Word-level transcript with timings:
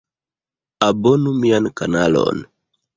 Abonu 0.89 1.29
mian 1.41 1.65
kanalon 1.77 2.37